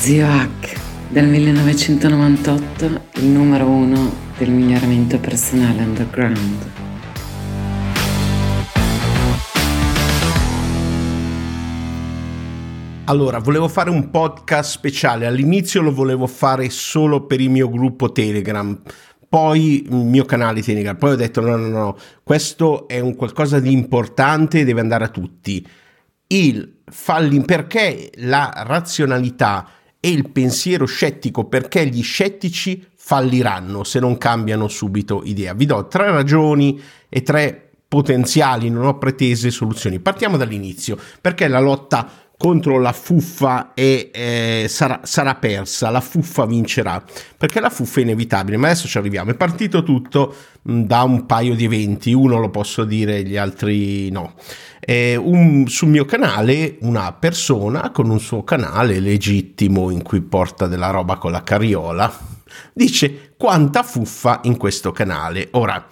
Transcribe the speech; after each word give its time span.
Zio 0.00 0.26
Hack, 0.26 0.80
del 1.10 1.26
1998, 1.26 3.00
il 3.16 3.26
numero 3.26 3.66
uno 3.66 4.10
del 4.38 4.48
miglioramento 4.48 5.18
personale 5.18 5.82
underground. 5.82 6.70
Allora, 13.04 13.40
volevo 13.40 13.68
fare 13.68 13.90
un 13.90 14.08
podcast 14.08 14.70
speciale. 14.70 15.26
All'inizio 15.26 15.82
lo 15.82 15.92
volevo 15.92 16.26
fare 16.26 16.70
solo 16.70 17.26
per 17.26 17.42
il 17.42 17.50
mio 17.50 17.68
gruppo 17.68 18.10
Telegram, 18.10 18.80
poi 19.28 19.82
il 19.82 19.94
mio 19.94 20.24
canale 20.24 20.62
Telegram. 20.62 20.96
Poi 20.96 21.12
ho 21.12 21.16
detto: 21.16 21.42
no, 21.42 21.56
no, 21.56 21.68
no, 21.68 21.98
questo 22.22 22.88
è 22.88 23.00
un 23.00 23.14
qualcosa 23.14 23.60
di 23.60 23.70
importante, 23.70 24.64
deve 24.64 24.80
andare 24.80 25.04
a 25.04 25.08
tutti. 25.08 25.64
Il 26.26 26.78
falli 26.86 27.42
perché 27.42 28.10
la 28.14 28.50
razionalità 28.64 29.68
e 30.00 30.10
il 30.10 30.30
pensiero 30.30 30.86
scettico 30.86 31.44
perché 31.44 31.86
gli 31.86 32.02
scettici 32.02 32.84
falliranno 32.96 33.84
se 33.84 34.00
non 34.00 34.16
cambiano 34.16 34.66
subito 34.68 35.22
idea. 35.24 35.52
Vi 35.52 35.66
do 35.66 35.86
tre 35.88 36.10
ragioni 36.10 36.80
e 37.08 37.22
tre 37.22 37.70
potenziali, 37.86 38.70
non 38.70 38.86
ho 38.86 38.98
pretese 38.98 39.50
soluzioni. 39.50 39.98
Partiamo 39.98 40.36
dall'inizio, 40.36 40.96
perché 41.20 41.48
la 41.48 41.58
lotta 41.58 42.08
contro 42.40 42.78
la 42.78 42.94
fuffa 42.94 43.74
è, 43.74 44.08
eh, 44.10 44.64
sarà, 44.66 45.00
sarà, 45.02 45.34
persa, 45.34 45.90
la 45.90 46.00
fuffa 46.00 46.46
vincerà, 46.46 47.04
perché 47.36 47.60
la 47.60 47.68
fuffa 47.68 48.00
è 48.00 48.02
inevitabile, 48.02 48.56
ma 48.56 48.68
adesso 48.68 48.88
ci 48.88 48.96
arriviamo. 48.96 49.32
È 49.32 49.34
partito 49.34 49.82
tutto 49.82 50.34
mh, 50.62 50.84
da 50.84 51.02
un 51.02 51.26
paio 51.26 51.54
di 51.54 51.66
eventi, 51.66 52.14
uno 52.14 52.38
lo 52.38 52.48
posso 52.48 52.84
dire, 52.84 53.22
gli 53.24 53.36
altri 53.36 54.08
no. 54.08 54.32
Eh, 54.80 55.16
un, 55.16 55.66
sul 55.68 55.88
mio 55.88 56.06
canale 56.06 56.78
una 56.80 57.12
persona 57.12 57.90
con 57.90 58.08
un 58.08 58.18
suo 58.18 58.42
canale 58.42 59.00
legittimo 59.00 59.90
in 59.90 60.00
cui 60.00 60.22
porta 60.22 60.66
della 60.66 60.88
roba 60.88 61.18
con 61.18 61.32
la 61.32 61.42
carriola 61.42 62.10
dice 62.72 63.34
quanta 63.36 63.82
fuffa 63.82 64.40
in 64.44 64.56
questo 64.56 64.92
canale. 64.92 65.48
Ora, 65.50 65.86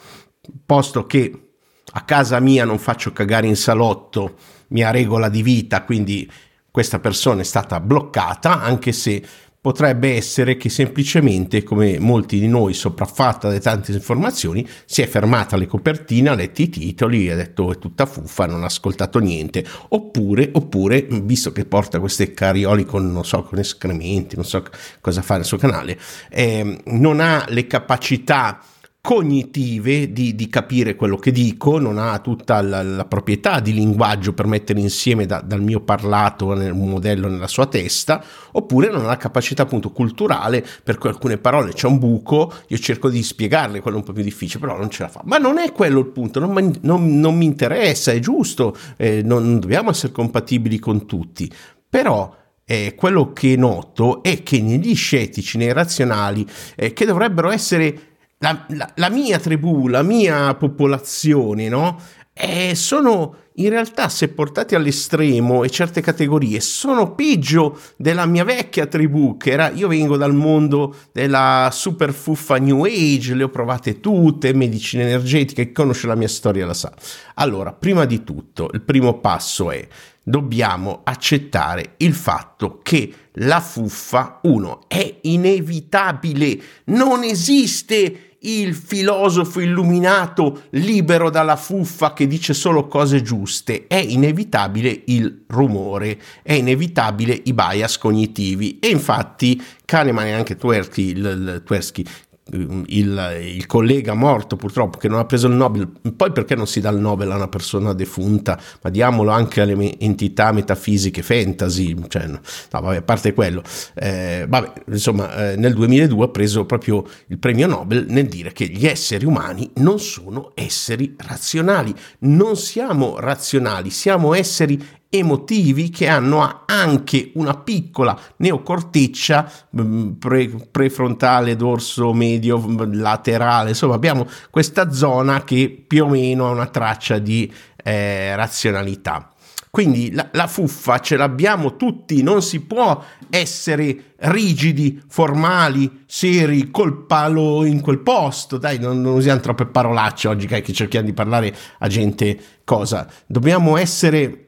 posto 0.64 1.05
che 1.05 1.50
a 1.92 2.00
casa 2.05 2.40
mia 2.40 2.64
non 2.64 2.78
faccio 2.78 3.12
cagare 3.12 3.46
in 3.46 3.56
salotto, 3.56 4.36
mia 4.69 4.91
regola 4.91 5.28
di 5.28 5.42
vita, 5.42 5.83
quindi 5.84 6.30
questa 6.70 6.98
persona 6.98 7.41
è 7.41 7.44
stata 7.44 7.80
bloccata, 7.80 8.61
anche 8.61 8.92
se 8.92 9.22
potrebbe 9.61 10.14
essere 10.14 10.56
che 10.56 10.69
semplicemente, 10.69 11.62
come 11.62 11.98
molti 11.98 12.38
di 12.38 12.47
noi, 12.47 12.72
sopraffatta 12.72 13.50
da 13.50 13.58
tante 13.58 13.92
informazioni, 13.92 14.66
si 14.84 15.02
è 15.02 15.06
fermata 15.06 15.56
alle 15.56 15.66
copertine, 15.66 16.28
ha 16.28 16.34
letto 16.34 16.62
i 16.62 16.69
titoli 16.69 17.28
ha 17.30 17.36
detto 17.36 17.72
è 17.72 17.78
tutta 17.78 18.06
fuffa, 18.06 18.46
non 18.46 18.62
ha 18.62 18.66
ascoltato 18.66 19.19
niente. 19.19 19.64
Oppure, 19.89 20.50
oppure, 20.52 21.06
visto 21.22 21.52
che 21.52 21.64
porta 21.64 21.98
queste 21.98 22.33
carioli 22.33 22.84
con, 22.84 23.11
non 23.11 23.24
so, 23.24 23.42
con 23.42 23.58
escrementi, 23.58 24.36
non 24.36 24.44
so 24.44 24.62
cosa 25.00 25.22
fa 25.22 25.36
nel 25.36 25.44
suo 25.44 25.58
canale, 25.58 25.98
eh, 26.30 26.80
non 26.86 27.20
ha 27.20 27.44
le 27.48 27.66
capacità 27.66 28.61
cognitive 29.00 30.12
di, 30.12 30.34
di, 30.34 30.48
capire 30.48 30.96
quello 30.96 31.16
che 31.16 31.30
dico, 31.30 31.78
non 31.78 31.98
ha 31.98 32.18
tutta 32.18 32.60
la, 32.60 32.82
la 32.82 33.05
proprietà 33.05 33.60
di 33.60 33.72
linguaggio 33.72 34.32
per 34.32 34.46
mettere 34.46 34.80
insieme 34.80 35.24
da, 35.24 35.40
dal 35.40 35.62
mio 35.62 35.80
parlato 35.80 36.48
un 36.48 36.88
modello 36.88 37.28
nella 37.28 37.46
sua 37.46 37.66
testa, 37.66 38.22
oppure 38.52 38.90
non 38.90 39.08
ha 39.08 39.16
capacità 39.16 39.62
appunto 39.62 39.92
culturale 39.92 40.66
per 40.82 40.98
cui 40.98 41.08
alcune 41.08 41.38
parole 41.38 41.72
c'è 41.72 41.86
un 41.86 41.98
buco, 41.98 42.52
io 42.66 42.78
cerco 42.78 43.08
di 43.08 43.22
spiegarle, 43.22 43.80
quello 43.80 43.96
è 43.96 44.00
un 44.00 44.06
po' 44.06 44.12
più 44.12 44.22
difficile, 44.22 44.60
però 44.60 44.77
non 44.77 44.90
ce 44.90 45.05
la 45.05 45.08
fa. 45.08 45.22
Ma 45.24 45.38
non 45.38 45.58
è 45.58 45.72
quello 45.72 46.00
il 46.00 46.08
punto, 46.08 46.40
non, 46.40 46.78
non, 46.83 47.20
non 47.20 47.36
mi 47.36 47.44
interessa, 47.44 48.12
è 48.12 48.18
giusto, 48.18 48.77
eh, 48.96 49.22
non 49.22 49.60
dobbiamo 49.60 49.90
essere 49.90 50.12
compatibili 50.12 50.78
con 50.78 51.06
tutti, 51.06 51.50
però 51.88 52.34
eh, 52.64 52.94
quello 52.94 53.33
che 53.33 53.56
noto 53.56 54.22
è 54.22 54.42
che 54.42 54.60
negli 54.60 54.94
scettici, 54.94 55.56
nei 55.56 55.72
razionali, 55.72 56.46
eh, 56.77 56.92
che 56.92 57.06
dovrebbero 57.06 57.50
essere 57.50 58.08
la, 58.39 58.64
la, 58.68 58.90
la 58.95 59.11
mia 59.11 59.39
tribù, 59.39 59.89
la 59.89 60.02
mia 60.02 60.55
popolazione, 60.55 61.68
no? 61.68 62.01
Eh, 62.33 62.74
sono 62.77 63.35
in 63.58 63.70
realtà, 63.70 64.08
se 64.08 64.29
portati 64.29 64.77
all'estremo 64.77 65.64
e 65.64 65.70
certe 65.70 66.01
categorie, 66.01 66.61
sono 66.61 67.14
peggio 67.14 67.77
della 67.96 68.24
mia 68.24 68.45
vecchia 68.45 68.86
tribù, 68.86 69.36
che 69.36 69.51
era, 69.51 69.70
io 69.70 69.89
vengo 69.89 70.17
dal 70.17 70.33
mondo 70.33 70.95
della 71.12 71.68
super 71.73 72.12
fuffa 72.12 72.57
New 72.58 72.85
Age, 72.85 73.35
le 73.35 73.42
ho 73.42 73.48
provate 73.48 73.98
tutte, 73.98 74.55
medicina 74.55 75.02
energetica, 75.02 75.64
chi 75.64 75.73
conosce 75.73 76.07
la 76.07 76.14
mia 76.14 76.29
storia 76.29 76.67
la 76.67 76.74
sa. 76.74 76.92
Allora, 77.35 77.73
prima 77.73 78.05
di 78.05 78.23
tutto, 78.23 78.70
il 78.73 78.83
primo 78.83 79.18
passo 79.18 79.73
è, 79.73 79.89
dobbiamo 80.23 81.01
accettare 81.02 81.95
il 81.96 82.14
fatto 82.14 82.79
che 82.80 83.12
la 83.33 83.61
fuffa, 83.61 84.39
uno, 84.42 84.85
è 84.86 85.18
inevitabile, 85.23 86.61
non 86.85 87.24
esiste 87.24 88.27
il 88.40 88.74
filosofo 88.74 89.60
illuminato 89.60 90.62
libero 90.70 91.30
dalla 91.30 91.56
fuffa 91.56 92.12
che 92.12 92.26
dice 92.26 92.54
solo 92.54 92.86
cose 92.86 93.22
giuste, 93.22 93.86
è 93.86 93.96
inevitabile 93.96 95.02
il 95.06 95.44
rumore, 95.48 96.20
è 96.42 96.52
inevitabile 96.52 97.40
i 97.44 97.52
bias 97.52 97.98
cognitivi. 97.98 98.78
E 98.78 98.88
infatti 98.88 99.60
Kahneman 99.84 100.26
e 100.26 100.32
anche 100.32 100.56
Tversky, 100.56 102.04
il, 102.51 103.39
il, 103.42 103.67
collega 103.67 104.14
morto 104.14 104.57
purtroppo 104.57 104.98
che 104.98 105.09
non 105.09 105.19
ha 105.19 105.25
preso 105.25 105.47
il 105.47 105.55
Nobel, 105.55 105.89
poi 106.17 106.33
perché 106.33 106.55
non 106.55 106.67
si 106.67 106.81
dà 106.81 106.91
il 106.91 106.98
Nobel 106.98 107.31
a 107.31 107.36
una 107.36 107.48
persona 107.48 107.92
defunta, 107.92 108.59
ma 108.83 108.91
diamolo 108.91 109.31
anche 109.31 109.61
alle 109.61 109.98
entità 109.98 110.53
metafisiche 110.53 111.23
fantasy, 111.23 111.97
cioè, 112.09 112.27
no, 112.27 112.41
vabbè, 112.70 112.97
a 112.97 113.03
parte 113.03 113.35
quello, 113.35 113.63
eh, 113.95 114.47
vabbè, 114.48 114.73
insomma, 114.89 115.53
eh, 115.53 115.57
nel 115.57 115.75
2002 115.75 116.25
ha 116.25 116.29
preso 116.29 116.64
proprio 116.64 117.05
il 117.27 117.39
premio 117.39 117.67
Nobel 117.67 118.07
nel 118.09 118.27
dire 118.27 118.53
che 118.53 118.67
gli 118.67 118.86
esseri 118.86 119.25
umani 119.25 119.70
non 119.77 119.98
sono 119.98 120.53
esseri 120.55 121.15
razionali, 121.17 121.95
non 122.20 122.57
siamo 122.57 123.19
razionali, 123.19 123.91
siamo 123.91 124.35
esseri 124.35 124.83
emotivi 125.11 125.89
che 125.89 126.07
hanno 126.07 126.63
anche 126.67 127.30
una 127.35 127.55
piccola 127.55 128.19
neocorteccia 128.37 129.50
mm, 129.81 130.11
pre, 130.12 130.49
prefrontale, 130.70 131.56
dorso, 131.56 132.12
medio, 132.12 132.62
laterale, 132.93 133.70
insomma 133.70 133.94
abbiamo 133.94 134.26
questa 134.50 134.93
zona 134.93 135.44
che 135.44 135.85
più 135.87 136.05
o 136.05 136.08
meno 136.08 136.47
ha 136.47 136.50
una 136.50 136.67
traccia 136.67 137.19
di 137.19 137.50
eh, 137.82 138.37
razionalità. 138.37 139.32
Quindi 139.70 140.12
la, 140.12 140.29
la, 140.32 140.47
fuffa 140.47 140.99
ce 140.99 141.17
l'abbiamo 141.17 141.76
tutti, 141.76 142.23
non 142.23 142.43
si 142.43 142.61
può 142.61 143.02
essere 143.29 144.14
rigidi, 144.17 145.00
formali, 145.08 146.05
seri, 146.06 146.70
col 146.70 147.05
palo 147.05 147.64
in 147.64 147.81
quel 147.81 147.99
posto. 148.00 148.56
Dai, 148.56 148.79
non, 148.79 149.00
non 149.00 149.14
usiamo 149.14 149.41
troppe 149.41 149.67
parolacce 149.67 150.29
oggi 150.29 150.47
che 150.47 150.73
cerchiamo 150.73 151.06
di 151.06 151.12
parlare 151.12 151.55
a 151.79 151.87
gente 151.87 152.38
cosa. 152.64 153.06
Dobbiamo 153.26 153.76
essere 153.76 154.48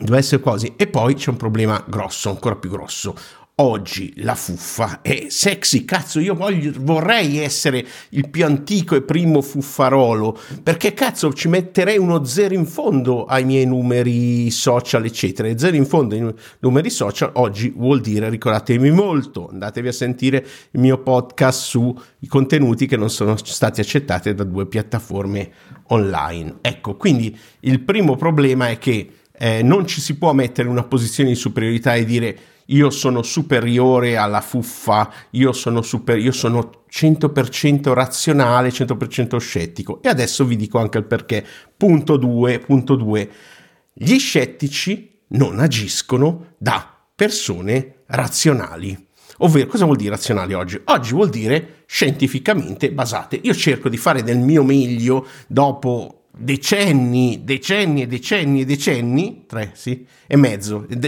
deve 0.00 0.18
essere 0.18 0.40
così. 0.42 0.74
E 0.76 0.86
poi 0.86 1.14
c'è 1.14 1.30
un 1.30 1.36
problema 1.36 1.82
grosso, 1.86 2.30
ancora 2.30 2.56
più 2.56 2.70
grosso. 2.70 3.14
Oggi 3.56 4.14
la 4.16 4.34
fuffa 4.34 5.02
è 5.02 5.26
sexy, 5.28 5.84
cazzo, 5.84 6.20
io 6.20 6.34
voglio, 6.34 6.72
vorrei 6.78 7.36
essere 7.38 7.86
il 8.08 8.30
più 8.30 8.46
antico 8.46 8.96
e 8.96 9.02
primo 9.02 9.42
fuffarolo, 9.42 10.36
perché 10.62 10.94
cazzo 10.94 11.30
ci 11.34 11.48
metterei 11.48 11.98
uno 11.98 12.24
zero 12.24 12.54
in 12.54 12.64
fondo 12.64 13.26
ai 13.26 13.44
miei 13.44 13.66
numeri 13.66 14.50
social, 14.50 15.04
eccetera. 15.04 15.56
Zero 15.58 15.76
in 15.76 15.84
fondo 15.84 16.14
ai 16.14 16.34
numeri 16.60 16.88
social 16.88 17.30
oggi 17.34 17.70
vuol 17.76 18.00
dire, 18.00 18.30
ricordatevi 18.30 18.90
molto, 18.90 19.48
andatevi 19.48 19.88
a 19.88 19.92
sentire 19.92 20.46
il 20.70 20.80
mio 20.80 20.98
podcast 21.02 21.60
sui 21.60 21.94
contenuti 22.26 22.86
che 22.86 22.96
non 22.96 23.10
sono 23.10 23.36
stati 23.36 23.82
accettati 23.82 24.32
da 24.34 24.44
due 24.44 24.66
piattaforme 24.66 25.52
online. 25.88 26.56
Ecco, 26.62 26.96
quindi 26.96 27.38
il 27.60 27.80
primo 27.80 28.16
problema 28.16 28.70
è 28.70 28.78
che 28.78 29.08
eh, 29.42 29.60
non 29.60 29.88
ci 29.88 30.00
si 30.00 30.18
può 30.18 30.32
mettere 30.32 30.68
in 30.68 30.72
una 30.72 30.84
posizione 30.84 31.30
di 31.30 31.34
superiorità 31.34 31.94
e 31.94 32.04
dire 32.04 32.38
io 32.66 32.90
sono 32.90 33.22
superiore 33.24 34.16
alla 34.16 34.40
fuffa, 34.40 35.12
io 35.30 35.52
sono, 35.52 35.82
super, 35.82 36.16
io 36.16 36.30
sono 36.30 36.84
100% 36.88 37.92
razionale, 37.92 38.68
100% 38.68 39.36
scettico. 39.38 40.00
E 40.00 40.08
adesso 40.08 40.44
vi 40.44 40.54
dico 40.54 40.78
anche 40.78 40.98
il 40.98 41.06
perché. 41.06 41.44
Punto 41.76 42.16
2, 42.16 42.60
punto 42.60 42.94
2. 42.94 43.30
Gli 43.92 44.16
scettici 44.16 45.22
non 45.30 45.58
agiscono 45.58 46.54
da 46.56 46.88
persone 47.12 48.04
razionali. 48.06 49.08
Ovvero, 49.38 49.66
cosa 49.66 49.86
vuol 49.86 49.96
dire 49.96 50.10
razionali 50.10 50.54
oggi? 50.54 50.80
Oggi 50.84 51.14
vuol 51.14 51.30
dire 51.30 51.82
scientificamente 51.86 52.92
basate. 52.92 53.40
Io 53.42 53.54
cerco 53.54 53.88
di 53.88 53.96
fare 53.96 54.22
del 54.22 54.38
mio 54.38 54.62
meglio 54.62 55.26
dopo 55.48 56.21
decenni, 56.34 57.42
decenni 57.44 58.02
e 58.02 58.06
decenni 58.06 58.60
e 58.62 58.64
decenni, 58.64 59.44
tre, 59.46 59.72
sì, 59.74 60.06
e 60.26 60.36
mezzo, 60.36 60.86
ed 60.88 61.04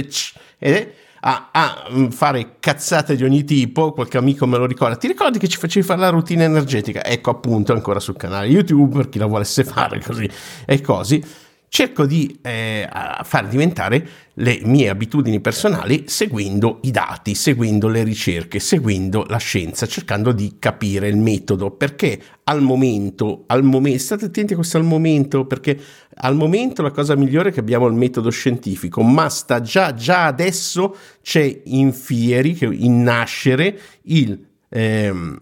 a, 1.27 1.49
a, 1.53 1.89
mm, 1.91 2.09
fare 2.09 2.57
cazzate 2.61 3.17
di 3.17 3.25
ogni 3.25 3.45
tipo, 3.45 3.93
qualche 3.93 4.19
amico 4.19 4.47
me 4.47 4.59
lo 4.59 4.67
ricorda, 4.67 4.97
ti 4.97 5.07
ricordi 5.07 5.39
che 5.39 5.49
ci 5.49 5.57
facevi 5.59 5.85
fare 5.85 6.01
la 6.01 6.11
routine 6.11 6.45
energetica? 6.45 7.03
Ecco 7.03 7.31
appunto 7.31 7.73
ancora 7.73 7.99
sul 7.99 8.17
canale 8.17 8.47
YouTube 8.47 8.97
per 8.97 9.09
chi 9.09 9.19
la 9.19 9.27
volesse 9.27 9.65
fare 9.65 10.01
così 10.01 10.29
e 10.67 10.81
così. 10.83 11.25
Cerco 11.75 12.07
di 12.07 12.39
eh, 12.41 12.89
far 13.25 13.49
diventare 13.49 14.09
le 14.35 14.61
mie 14.63 14.91
abitudini 14.91 15.41
personali 15.41 16.05
seguendo 16.07 16.79
i 16.83 16.93
dati, 16.93 17.35
seguendo 17.35 17.89
le 17.89 18.05
ricerche, 18.05 18.61
seguendo 18.61 19.27
la 19.29 19.39
scienza, 19.39 19.85
cercando 19.85 20.31
di 20.31 20.55
capire 20.61 21.09
il 21.09 21.17
metodo, 21.17 21.73
perché 21.73 22.23
al 22.45 22.63
momento, 22.63 23.43
al 23.49 23.65
momento, 23.65 23.99
state 23.99 24.27
attenti 24.27 24.53
a 24.53 24.57
questo 24.57 24.77
al 24.77 24.85
momento, 24.85 25.47
perché 25.47 25.77
al 26.15 26.37
momento 26.37 26.81
la 26.81 26.93
cosa 26.93 27.17
migliore 27.17 27.49
è 27.49 27.53
che 27.53 27.59
abbiamo 27.59 27.89
il 27.89 27.95
metodo 27.95 28.31
scientifico, 28.31 29.03
ma 29.03 29.29
sta 29.29 29.61
già, 29.61 29.95
già 29.95 30.27
adesso 30.27 30.97
c'è 31.23 31.63
in 31.65 31.93
fieri, 31.93 32.57
in 32.85 33.03
nascere, 33.03 33.81
il... 34.03 34.47
Ehm, 34.69 35.37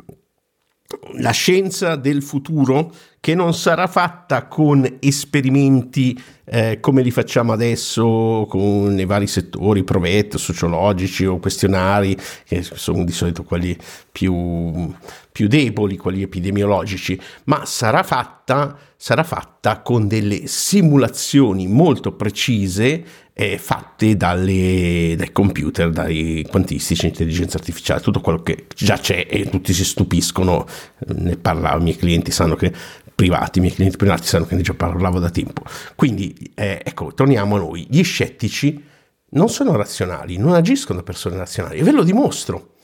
la 1.15 1.31
scienza 1.31 1.97
del 1.97 2.23
futuro 2.23 2.93
che 3.21 3.35
non 3.37 3.55
sarà 3.55 3.87
fatta 3.87 4.47
con 4.47 4.97
esperimenti 4.99 6.21
eh, 6.45 6.81
come 6.81 7.03
li 7.03 7.13
facciamo 7.13 7.53
adesso 7.53 8.47
con 8.49 8.99
i 8.99 9.05
vari 9.05 9.29
settori, 9.29 9.85
provetto, 9.85 10.39
sociologici 10.39 11.25
o 11.25 11.39
questionari, 11.39 12.19
che 12.45 12.63
sono 12.63 13.05
di 13.05 13.13
solito 13.13 13.45
quelli 13.45 13.77
più, 14.11 14.93
più 15.33 15.49
deboli, 15.49 15.97
quelli 15.97 16.23
epidemiologici, 16.23 17.19
ma 17.45 17.65
sarà 17.65 18.03
fatta, 18.03 18.77
sarà 18.97 19.25
fatta 19.25 19.81
con 19.81 20.07
delle 20.07 20.47
simulazioni 20.47 21.67
molto 21.67 22.13
precise 22.13 23.05
eh, 23.33 23.57
fatte 23.57 24.17
dalle, 24.17 25.15
dai 25.17 25.33
computer, 25.33 25.91
dai 25.91 26.47
quantistici, 26.49 27.07
intelligenza 27.07 27.57
artificiale, 27.57 28.03
tutto 28.03 28.21
quello 28.21 28.43
che 28.43 28.67
già 28.75 28.99
c'è 28.99 29.27
e 29.29 29.49
tutti 29.49 29.73
si 29.73 29.85
stupiscono, 29.85 30.67
ne 31.07 31.37
parlavo, 31.37 31.81
i 31.81 31.85
miei 31.85 31.97
clienti 31.97 32.31
sanno 32.31 32.55
che 32.55 32.71
privati, 33.15 33.59
i 33.59 33.63
miei 33.63 33.75
clienti 33.75 33.97
privati 33.97 34.27
sanno 34.27 34.45
che 34.45 34.55
ne 34.55 34.63
già 34.63 34.75
parlavo 34.75 35.19
da 35.19 35.31
tempo. 35.31 35.63
Quindi, 35.95 36.53
eh, 36.55 36.83
ecco, 36.85 37.15
torniamo 37.15 37.57
a 37.57 37.59
noi. 37.59 37.87
Gli 37.89 38.03
scettici 38.05 38.85
non 39.31 39.49
sono 39.49 39.77
razionali, 39.77 40.37
non 40.37 40.53
agiscono 40.53 40.99
da 40.99 41.05
persone 41.05 41.37
razionali, 41.37 41.79
e 41.79 41.83
ve 41.83 41.93
lo 41.93 42.03
dimostro. 42.03 42.75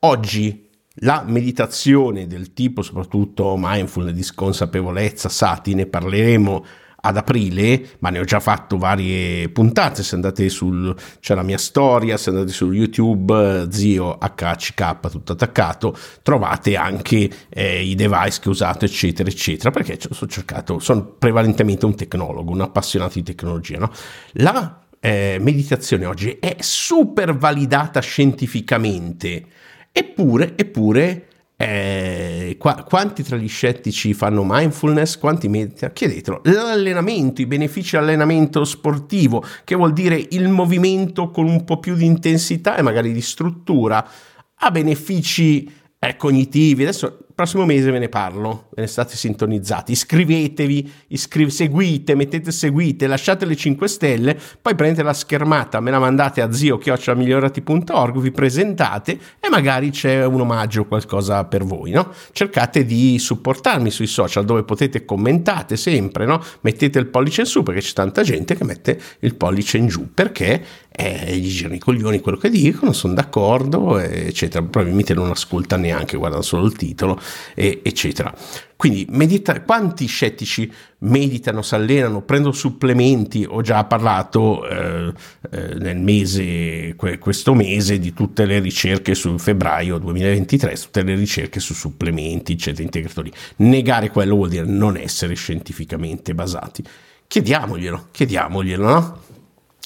Oggi 0.00 0.67
la 1.00 1.22
meditazione 1.26 2.26
del 2.26 2.52
tipo, 2.52 2.82
soprattutto 2.82 3.54
mindfulness, 3.58 4.14
di 4.14 4.26
consapevolezza, 4.34 5.28
sati, 5.28 5.74
ne 5.74 5.86
parleremo 5.86 6.64
ad 7.00 7.16
aprile, 7.16 7.90
ma 8.00 8.10
ne 8.10 8.18
ho 8.18 8.24
già 8.24 8.40
fatto 8.40 8.76
varie 8.76 9.48
puntate, 9.50 10.02
se 10.02 10.16
andate 10.16 10.48
sul, 10.48 10.94
c'è 11.20 11.34
la 11.34 11.42
mia 11.42 11.58
storia, 11.58 12.16
se 12.16 12.30
andate 12.30 12.50
su 12.50 12.72
YouTube, 12.72 13.68
zio 13.70 14.18
HCK 14.18 15.08
tutto 15.08 15.32
attaccato, 15.32 15.96
trovate 16.22 16.76
anche 16.76 17.30
eh, 17.48 17.84
i 17.84 17.94
device 17.94 18.40
che 18.40 18.48
ho 18.48 18.52
usato, 18.52 18.84
eccetera, 18.84 19.28
eccetera, 19.28 19.70
perché 19.70 19.98
sono 20.10 20.30
cercato, 20.30 20.80
sono 20.80 21.04
prevalentemente 21.04 21.86
un 21.86 21.94
tecnologo, 21.94 22.50
un 22.50 22.62
appassionato 22.62 23.14
di 23.14 23.22
tecnologia, 23.22 23.78
no? 23.78 23.92
La 24.32 24.82
eh, 25.00 25.38
meditazione 25.40 26.04
oggi 26.04 26.38
è 26.40 26.56
super 26.58 27.36
validata 27.36 28.00
scientificamente, 28.00 29.46
eppure, 29.92 30.56
eppure 30.56 31.28
eh, 31.60 32.54
qua, 32.56 32.84
quanti 32.84 33.24
tra 33.24 33.36
gli 33.36 33.48
scettici 33.48 34.14
fanno 34.14 34.44
mindfulness? 34.46 35.18
Quanti 35.18 35.48
meditano? 35.48 35.92
Chiedetelo. 35.92 36.42
L'allenamento, 36.44 37.40
i 37.40 37.46
benefici 37.46 37.96
dell'allenamento 37.96 38.64
sportivo, 38.64 39.44
che 39.64 39.74
vuol 39.74 39.92
dire 39.92 40.24
il 40.30 40.48
movimento 40.48 41.32
con 41.32 41.46
un 41.46 41.64
po' 41.64 41.80
più 41.80 41.96
di 41.96 42.04
intensità 42.04 42.76
e 42.76 42.82
magari 42.82 43.12
di 43.12 43.20
struttura, 43.20 44.08
ha 44.54 44.70
benefici 44.70 45.68
eh, 45.98 46.16
cognitivi. 46.16 46.84
Adesso 46.84 47.26
prossimo 47.38 47.64
mese 47.64 47.92
ve 47.92 48.00
ne 48.00 48.08
parlo, 48.08 48.64
ve 48.74 48.82
ne 48.82 48.88
state 48.88 49.14
sintonizzati, 49.14 49.92
iscrivetevi, 49.92 50.92
iscri- 51.08 51.48
seguite, 51.48 52.16
mettete 52.16 52.50
seguite, 52.50 53.06
lasciate 53.06 53.44
le 53.44 53.54
5 53.54 53.86
stelle, 53.86 54.36
poi 54.60 54.74
prendete 54.74 55.04
la 55.04 55.12
schermata, 55.12 55.78
me 55.78 55.92
la 55.92 56.00
mandate 56.00 56.40
a 56.40 56.50
zio-migliorati.org, 56.50 58.18
vi 58.18 58.32
presentate 58.32 59.20
e 59.38 59.48
magari 59.48 59.90
c'è 59.90 60.24
un 60.24 60.40
omaggio 60.40 60.80
o 60.80 60.86
qualcosa 60.86 61.44
per 61.44 61.62
voi, 61.62 61.92
no? 61.92 62.12
Cercate 62.32 62.84
di 62.84 63.20
supportarmi 63.20 63.92
sui 63.92 64.08
social 64.08 64.44
dove 64.44 64.64
potete 64.64 65.04
commentate 65.04 65.76
sempre, 65.76 66.26
no? 66.26 66.42
Mettete 66.62 66.98
il 66.98 67.06
pollice 67.06 67.42
in 67.42 67.46
su 67.46 67.62
perché 67.62 67.82
c'è 67.82 67.92
tanta 67.92 68.24
gente 68.24 68.56
che 68.56 68.64
mette 68.64 69.00
il 69.20 69.36
pollice 69.36 69.78
in 69.78 69.86
giù 69.86 70.12
perché 70.12 70.60
eh, 71.00 71.36
gli 71.36 71.48
girano 71.48 71.76
i 71.76 71.78
coglioni 71.78 72.18
quello 72.18 72.38
che 72.38 72.50
dicono, 72.50 72.92
sono 72.92 73.14
d'accordo, 73.14 74.00
eccetera. 74.00 74.64
Probabilmente 74.64 75.14
non 75.14 75.30
ascolta 75.30 75.76
neanche, 75.76 76.16
guardano 76.16 76.42
solo 76.42 76.66
il 76.66 76.72
titolo, 76.72 77.20
e, 77.54 77.82
eccetera. 77.84 78.34
Quindi 78.74 79.06
medita- 79.10 79.62
quanti 79.62 80.06
scettici 80.06 80.70
meditano, 80.98 81.62
si 81.62 81.76
allenano, 81.76 82.22
prendono 82.22 82.52
supplementi? 82.52 83.46
Ho 83.48 83.62
già 83.62 83.84
parlato 83.84 84.68
eh, 84.68 85.12
eh, 85.52 85.74
nel 85.74 85.98
mese, 85.98 86.94
que- 86.96 87.18
questo 87.18 87.54
mese, 87.54 88.00
di 88.00 88.12
tutte 88.12 88.44
le 88.44 88.58
ricerche 88.58 89.14
su 89.14 89.38
febbraio 89.38 89.98
2023, 89.98 90.74
tutte 90.74 91.04
le 91.04 91.14
ricerche 91.14 91.60
su 91.60 91.74
supplementi, 91.74 92.54
eccetera, 92.54 92.82
integratori. 92.82 93.32
Negare 93.58 94.10
quello 94.10 94.34
vuol 94.34 94.48
dire 94.48 94.66
non 94.66 94.96
essere 94.96 95.34
scientificamente 95.34 96.34
basati. 96.34 96.82
Chiediamoglielo, 97.28 98.08
chiediamoglielo, 98.10 98.84
no? 98.84 99.26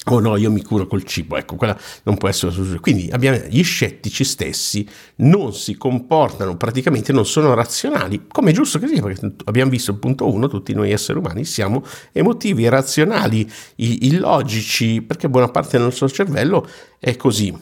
Oh 0.07 0.19
no, 0.19 0.37
io 0.37 0.51
mi 0.51 0.63
curo 0.63 0.89
col 0.89 1.05
cibo, 1.05 1.37
ecco, 1.37 1.55
quella 1.55 1.79
non 2.03 2.17
può 2.17 2.29
essere 2.29 2.53
una 2.59 2.81
Quindi 2.81 3.09
abbiamo, 3.13 3.39
gli 3.49 3.63
scettici 3.63 4.25
stessi 4.25 4.85
non 5.17 5.55
si 5.55 5.77
comportano, 5.77 6.57
praticamente 6.57 7.13
non 7.13 7.25
sono 7.25 7.55
razionali, 7.55 8.27
come 8.27 8.51
è 8.51 8.53
giusto 8.53 8.81
che 8.81 8.89
sia, 8.89 9.01
perché 9.01 9.33
abbiamo 9.45 9.71
visto 9.71 9.93
il 9.93 9.99
punto 9.99 10.29
uno, 10.33 10.49
tutti 10.49 10.75
noi 10.75 10.91
esseri 10.91 11.19
umani 11.19 11.45
siamo 11.45 11.85
emotivi, 12.11 12.69
razionali, 12.69 13.49
illogici, 13.77 15.03
perché 15.03 15.29
buona 15.29 15.49
parte 15.49 15.77
del 15.77 15.83
nostro 15.83 16.09
cervello 16.09 16.69
è 16.99 17.15
così. 17.15 17.57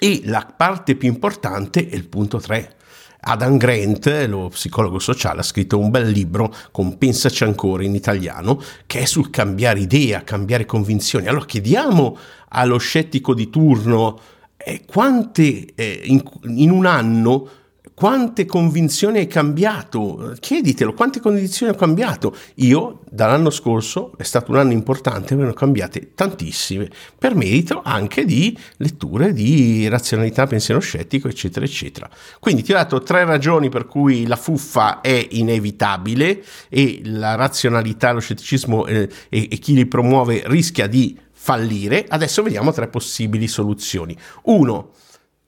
E 0.00 0.20
la 0.24 0.52
parte 0.56 0.96
più 0.96 1.08
importante 1.08 1.88
è 1.88 1.94
il 1.94 2.08
punto 2.08 2.38
3, 2.38 2.76
Adam 3.20 3.56
Grant, 3.56 4.26
lo 4.28 4.48
psicologo 4.48 4.98
sociale, 4.98 5.40
ha 5.40 5.44
scritto 5.44 5.78
un 5.78 5.90
bel 5.90 6.08
libro 6.08 6.54
con 6.70 6.98
Pensaci 6.98 7.44
ancora 7.44 7.82
in 7.82 7.94
italiano, 7.94 8.62
che 8.86 9.00
è 9.00 9.04
sul 9.04 9.30
cambiare 9.30 9.80
idea, 9.80 10.22
cambiare 10.22 10.64
convinzioni. 10.64 11.26
Allora 11.26 11.44
chiediamo 11.44 12.16
allo 12.50 12.78
scettico 12.78 13.34
di 13.34 13.50
turno 13.50 14.18
eh, 14.56 14.84
quante 14.86 15.74
eh, 15.74 16.00
in, 16.04 16.22
in 16.44 16.70
un 16.70 16.86
anno 16.86 17.48
quante 17.98 18.46
convinzioni 18.46 19.18
hai 19.18 19.26
cambiato? 19.26 20.32
Chieditelo, 20.38 20.94
quante 20.94 21.18
convinzioni 21.18 21.72
ho 21.72 21.74
cambiato? 21.74 22.32
Io 22.56 23.00
dall'anno 23.10 23.50
scorso 23.50 24.12
è 24.16 24.22
stato 24.22 24.52
un 24.52 24.58
anno 24.58 24.70
importante, 24.70 25.34
me 25.34 25.42
ne 25.42 25.48
ho 25.48 25.52
cambiate 25.52 26.12
tantissime, 26.14 26.88
per 27.18 27.34
merito 27.34 27.82
anche 27.82 28.24
di 28.24 28.56
letture 28.76 29.32
di 29.32 29.88
razionalità, 29.88 30.46
pensiero 30.46 30.78
scettico, 30.78 31.26
eccetera, 31.26 31.64
eccetera. 31.64 32.08
Quindi 32.38 32.62
ti 32.62 32.70
ho 32.70 32.76
dato 32.76 33.02
tre 33.02 33.24
ragioni 33.24 33.68
per 33.68 33.86
cui 33.86 34.28
la 34.28 34.36
fuffa 34.36 35.00
è 35.00 35.26
inevitabile 35.30 36.44
e 36.68 37.00
la 37.02 37.34
razionalità, 37.34 38.12
lo 38.12 38.20
scetticismo 38.20 38.86
eh, 38.86 39.08
e, 39.28 39.48
e 39.50 39.58
chi 39.58 39.74
li 39.74 39.86
promuove 39.86 40.44
rischia 40.46 40.86
di 40.86 41.18
fallire. 41.32 42.06
Adesso 42.08 42.44
vediamo 42.44 42.70
tre 42.70 42.86
possibili 42.86 43.48
soluzioni. 43.48 44.16
Uno, 44.44 44.92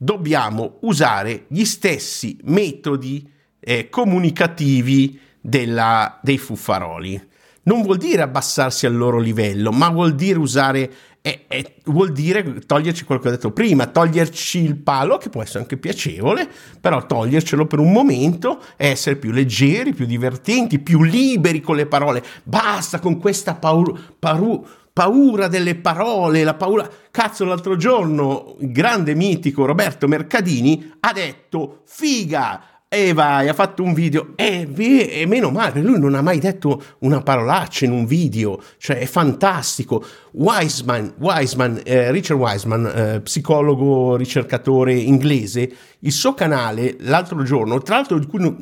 dobbiamo 0.03 0.79
usare 0.81 1.45
gli 1.49 1.65
stessi 1.65 2.39
metodi 2.45 3.31
eh, 3.61 3.91
comunicativi 3.91 5.21
della, 5.39 6.19
dei 6.23 6.39
fuffaroli. 6.39 7.29
Non 7.65 7.83
vuol 7.83 7.99
dire 7.99 8.23
abbassarsi 8.23 8.87
al 8.87 8.97
loro 8.97 9.19
livello, 9.19 9.71
ma 9.71 9.91
vuol 9.91 10.15
dire 10.15 10.39
usare, 10.39 10.91
eh, 11.21 11.45
eh, 11.47 11.75
vuol 11.85 12.13
dire 12.13 12.61
toglierci 12.61 13.05
quello 13.05 13.21
che 13.21 13.29
ho 13.29 13.33
detto 13.33 13.53
prima, 13.53 13.89
toglierci 13.89 14.65
il 14.65 14.77
palo, 14.77 15.19
che 15.19 15.29
può 15.29 15.43
essere 15.43 15.59
anche 15.61 15.77
piacevole, 15.77 16.49
però 16.81 17.05
togliercelo 17.05 17.67
per 17.67 17.79
un 17.79 17.93
momento 17.93 18.63
e 18.79 18.89
essere 18.89 19.17
più 19.17 19.33
leggeri, 19.33 19.93
più 19.93 20.07
divertenti, 20.07 20.79
più 20.79 21.03
liberi 21.03 21.61
con 21.61 21.77
le 21.77 21.85
parole. 21.85 22.25
Basta 22.43 23.01
con 23.01 23.19
questa 23.19 23.55
paura. 23.55 23.93
Paru- 24.19 24.67
paura 25.01 25.49
delle 25.49 25.77
parole, 25.77 26.45
la 26.45 26.53
paura... 26.53 26.87
Cazzo, 27.11 27.47
l'altro 27.47 27.75
giorno 27.77 28.57
il 28.61 28.71
grande 28.71 29.15
mitico 29.15 29.65
Roberto 29.65 30.07
Mercadini 30.07 30.93
ha 31.01 31.13
detto 31.15 31.81
figa, 31.87 32.80
e 32.93 33.13
vai, 33.13 33.47
ha 33.47 33.55
fatto 33.55 33.85
un 33.85 33.95
video. 33.95 34.33
E, 34.35 34.69
e, 34.77 35.25
meno 35.25 35.51
male, 35.51 35.81
lui 35.81 36.01
non 36.01 36.17
ha 36.17 36.23
mai 36.23 36.41
detto 36.41 36.83
una 36.99 37.23
parolaccia 37.23 37.85
in 37.85 37.93
un 37.93 38.05
video, 38.05 38.61
cioè 38.79 38.99
è 38.99 39.07
fantastico. 39.07 40.05
Wiseman, 40.33 41.15
Wiseman 41.19 41.83
eh, 41.85 42.11
Richard 42.11 42.41
Wiseman, 42.41 42.87
eh, 42.87 43.21
psicologo, 43.21 44.17
ricercatore 44.17 44.93
inglese, 44.95 45.71
il 46.01 46.13
suo 46.13 46.35
canale 46.35 46.97
l'altro 47.01 47.43
giorno, 47.43 47.79
tra 47.81 47.97
l'altro 47.97 48.19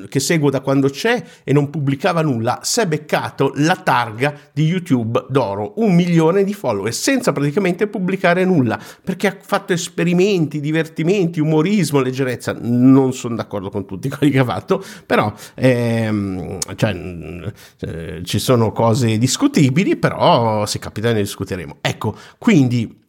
che 0.08 0.20
seguo 0.20 0.50
da 0.50 0.60
quando 0.60 0.88
c'è 0.88 1.22
e 1.44 1.52
non 1.52 1.70
pubblicava 1.70 2.20
nulla, 2.20 2.60
si 2.62 2.80
è 2.80 2.86
beccato 2.86 3.52
la 3.56 3.76
targa 3.76 4.34
di 4.52 4.64
YouTube 4.64 5.26
d'oro, 5.28 5.74
un 5.76 5.94
milione 5.94 6.44
di 6.44 6.52
follower, 6.52 6.92
senza 6.92 7.32
praticamente 7.32 7.86
pubblicare 7.86 8.44
nulla, 8.44 8.78
perché 9.02 9.26
ha 9.28 9.36
fatto 9.40 9.72
esperimenti, 9.72 10.60
divertimenti, 10.60 11.40
umorismo, 11.40 12.00
leggerezza. 12.00 12.56
Non 12.60 13.12
sono 13.12 13.36
d'accordo 13.36 13.70
con 13.70 13.86
tutti 13.86 14.08
che 14.18 14.38
ha 14.38 14.44
fatto, 14.44 14.84
però 15.06 15.32
ehm, 15.54 16.58
cioè, 16.74 17.52
eh, 17.80 18.20
ci 18.24 18.38
sono 18.38 18.72
cose 18.72 19.18
discutibili, 19.18 19.96
però 19.96 20.66
se 20.66 20.78
capita 20.78 21.12
ne 21.12 21.20
discuteremo. 21.20 21.78
Ecco, 21.80 22.16
quindi 22.38 23.06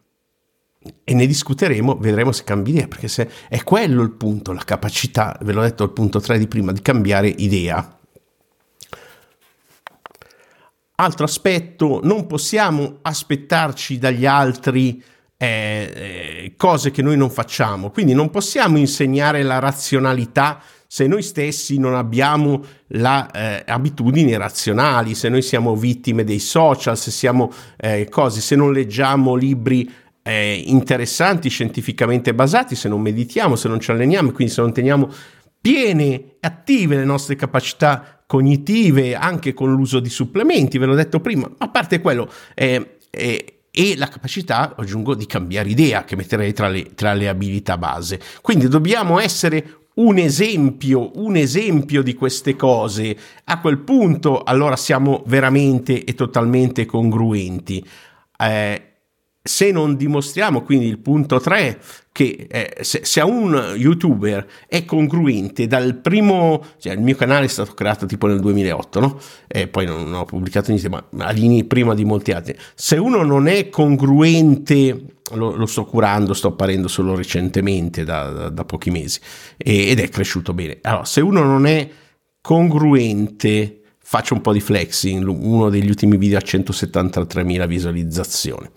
e 1.03 1.13
ne 1.13 1.25
discuteremo, 1.27 1.97
vedremo 1.97 2.31
se 2.31 2.43
cambia 2.43 2.73
idea, 2.73 2.87
perché 2.87 3.07
se 3.07 3.29
è 3.49 3.63
quello 3.63 4.01
il 4.01 4.11
punto, 4.11 4.53
la 4.53 4.63
capacità, 4.63 5.37
ve 5.41 5.51
l'ho 5.51 5.61
detto 5.61 5.83
al 5.83 5.91
punto 5.91 6.19
3 6.19 6.37
di 6.37 6.47
prima, 6.47 6.71
di 6.71 6.81
cambiare 6.81 7.27
idea. 7.27 7.97
Altro 10.95 11.25
aspetto, 11.25 11.99
non 12.03 12.27
possiamo 12.27 12.99
aspettarci 13.01 13.97
dagli 13.97 14.25
altri 14.25 15.01
eh, 15.37 15.91
eh, 15.95 16.53
cose 16.57 16.91
che 16.91 17.01
noi 17.01 17.17
non 17.17 17.29
facciamo, 17.29 17.89
quindi 17.91 18.13
non 18.13 18.29
possiamo 18.29 18.77
insegnare 18.77 19.43
la 19.43 19.59
razionalità 19.59 20.61
se 20.91 21.05
noi 21.05 21.21
stessi 21.21 21.77
non 21.77 21.93
abbiamo 21.93 22.63
le 22.87 23.27
eh, 23.31 23.63
abitudini 23.67 24.35
razionali, 24.35 25.13
se 25.13 25.29
noi 25.29 25.43
siamo 25.43 25.75
vittime 25.75 26.23
dei 26.23 26.39
social, 26.39 26.97
se 26.97 27.11
siamo 27.11 27.51
eh, 27.77 28.09
cose, 28.09 28.41
se 28.41 28.55
non 28.55 28.73
leggiamo 28.73 29.35
libri 29.35 29.87
eh, 30.23 30.63
interessanti, 30.65 31.47
scientificamente 31.49 32.33
basati, 32.33 32.73
se 32.73 32.89
non 32.89 33.01
meditiamo, 33.01 33.55
se 33.55 33.67
non 33.67 33.79
ci 33.79 33.91
alleniamo, 33.91 34.31
quindi 34.31 34.51
se 34.51 34.61
non 34.61 34.73
teniamo 34.73 35.11
piene 35.61 36.05
e 36.05 36.37
attive 36.39 36.95
le 36.95 37.05
nostre 37.05 37.35
capacità 37.35 38.23
cognitive 38.25 39.13
anche 39.13 39.53
con 39.53 39.71
l'uso 39.71 39.99
di 39.99 40.09
supplementi, 40.09 40.79
ve 40.79 40.87
l'ho 40.87 40.95
detto 40.95 41.19
prima, 41.19 41.47
a 41.59 41.69
parte 41.69 42.01
quello, 42.01 42.27
eh, 42.55 42.97
eh, 43.11 43.59
e 43.71 43.95
la 43.95 44.07
capacità, 44.07 44.75
aggiungo, 44.75 45.13
di 45.13 45.27
cambiare 45.27 45.69
idea 45.69 46.03
che 46.03 46.15
metterei 46.15 46.51
tra 46.51 46.67
le, 46.67 46.95
tra 46.95 47.13
le 47.13 47.29
abilità 47.29 47.77
base. 47.77 48.19
Quindi 48.41 48.67
dobbiamo 48.67 49.19
essere 49.19 49.78
un 49.99 50.17
esempio, 50.17 51.11
un 51.15 51.35
esempio 51.35 52.01
di 52.01 52.13
queste 52.13 52.55
cose. 52.55 53.15
A 53.45 53.59
quel 53.59 53.79
punto 53.79 54.43
allora 54.43 54.75
siamo 54.75 55.23
veramente 55.27 56.03
e 56.03 56.13
totalmente 56.15 56.85
congruenti. 56.85 57.85
Eh, 58.37 58.83
se 59.41 59.71
non 59.71 59.95
dimostriamo, 59.95 60.61
quindi 60.61 60.85
il 60.85 60.99
punto 60.99 61.39
3, 61.39 61.79
che 62.11 62.47
eh, 62.49 62.77
se, 62.81 63.01
se, 63.03 63.21
un 63.21 63.73
youtuber 63.75 64.45
è 64.67 64.85
congruente 64.85 65.65
dal 65.65 65.95
primo, 65.95 66.63
cioè 66.77 66.93
il 66.93 66.99
mio 66.99 67.15
canale 67.15 67.45
è 67.45 67.47
stato 67.49 67.73
creato 67.73 68.05
tipo 68.05 68.27
nel 68.27 68.41
2008, 68.41 68.99
no? 68.99 69.19
E 69.47 69.67
poi 69.67 69.85
non, 69.85 70.03
non 70.03 70.13
ho 70.13 70.25
pubblicato 70.25 70.71
niente, 70.71 70.89
ma 70.89 71.03
all'inizio 71.19 71.67
prima 71.67 71.95
di 71.95 72.05
molti 72.05 72.31
altri. 72.31 72.55
Se 72.75 72.97
uno 72.97 73.23
non 73.23 73.47
è 73.47 73.69
congruente, 73.69 75.18
lo, 75.31 75.55
lo 75.55 75.65
sto 75.65 75.85
curando, 75.85 76.33
sto 76.33 76.49
apparendo 76.49 76.87
solo 76.87 77.15
recentemente, 77.15 78.03
da, 78.03 78.29
da, 78.29 78.49
da 78.49 78.65
pochi 78.65 78.91
mesi, 78.91 79.19
e, 79.57 79.89
ed 79.89 79.99
è 79.99 80.09
cresciuto 80.09 80.53
bene. 80.53 80.79
Allora, 80.81 81.05
se 81.05 81.21
uno 81.21 81.43
non 81.43 81.65
è 81.65 81.89
congruente, 82.41 83.81
faccio 83.97 84.33
un 84.33 84.41
po' 84.41 84.53
di 84.53 84.61
flexing, 84.61 85.27
uno 85.27 85.69
degli 85.69 85.87
ultimi 85.87 86.17
video 86.17 86.37
ha 86.37 86.41
173.000 86.41 87.67
visualizzazioni 87.67 88.69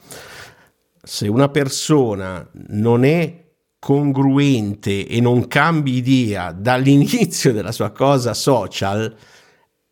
se 1.02 1.26
una 1.26 1.49
persona 1.49 2.49
non 2.68 3.04
è 3.04 3.40
congruente 3.80 5.09
e 5.09 5.21
non 5.21 5.49
cambia 5.49 5.92
idea 5.92 6.52
dall'inizio 6.52 7.52
della 7.52 7.73
sua 7.73 7.90
cosa 7.90 8.35
social, 8.35 9.14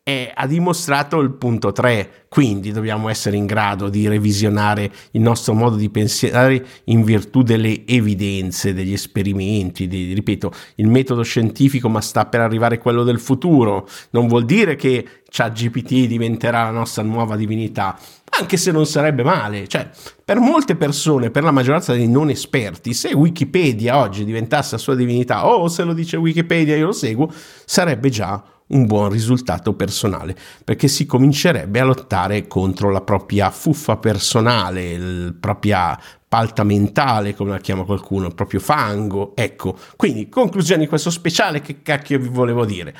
eh, 0.03 0.31
ha 0.33 0.47
dimostrato 0.47 1.19
il 1.19 1.31
punto 1.33 1.71
3, 1.71 2.25
quindi 2.27 2.71
dobbiamo 2.71 3.07
essere 3.07 3.37
in 3.37 3.45
grado 3.45 3.87
di 3.87 4.07
revisionare 4.07 4.91
il 5.11 5.21
nostro 5.21 5.53
modo 5.53 5.75
di 5.75 5.89
pensare 5.89 6.65
in 6.85 7.03
virtù 7.03 7.43
delle 7.43 7.85
evidenze, 7.85 8.73
degli 8.73 8.93
esperimenti, 8.93 9.87
di, 9.87 10.13
ripeto, 10.13 10.51
il 10.75 10.87
metodo 10.87 11.21
scientifico 11.21 11.87
ma 11.87 12.01
sta 12.01 12.25
per 12.25 12.39
arrivare 12.39 12.79
quello 12.79 13.03
del 13.03 13.19
futuro, 13.19 13.87
non 14.11 14.27
vuol 14.27 14.45
dire 14.45 14.75
che 14.75 15.21
ChatGPT 15.29 16.07
diventerà 16.07 16.63
la 16.63 16.71
nostra 16.71 17.03
nuova 17.03 17.35
divinità, 17.35 17.95
anche 18.39 18.57
se 18.57 18.71
non 18.71 18.87
sarebbe 18.87 19.23
male, 19.23 19.67
cioè 19.67 19.87
per 20.25 20.39
molte 20.39 20.75
persone, 20.75 21.29
per 21.29 21.43
la 21.43 21.51
maggioranza 21.51 21.93
dei 21.93 22.07
non 22.07 22.31
esperti, 22.31 22.95
se 22.95 23.13
Wikipedia 23.13 23.99
oggi 23.99 24.25
diventasse 24.25 24.71
la 24.71 24.81
sua 24.81 24.95
divinità 24.95 25.45
o 25.45 25.67
se 25.67 25.83
lo 25.83 25.93
dice 25.93 26.17
Wikipedia 26.17 26.75
io 26.75 26.87
lo 26.87 26.91
seguo, 26.91 27.31
sarebbe 27.65 28.09
già 28.09 28.43
un 28.71 28.85
buon 28.85 29.09
risultato 29.09 29.73
personale, 29.73 30.35
perché 30.63 30.87
si 30.87 31.05
comincerebbe 31.05 31.79
a 31.79 31.85
lottare 31.85 32.47
contro 32.47 32.89
la 32.89 33.01
propria 33.01 33.49
fuffa 33.49 33.97
personale, 33.97 34.97
la 34.97 35.33
propria 35.39 35.99
palta 36.27 36.63
mentale, 36.63 37.35
come 37.35 37.51
la 37.51 37.59
chiama 37.59 37.83
qualcuno, 37.83 38.27
il 38.27 38.35
proprio 38.35 38.59
fango. 38.59 39.35
Ecco, 39.35 39.77
quindi 39.97 40.29
conclusione 40.29 40.83
di 40.83 40.87
questo 40.87 41.09
speciale, 41.09 41.61
che 41.61 41.81
cacchio 41.81 42.19
vi 42.19 42.29
volevo 42.29 42.65
dire? 42.65 42.95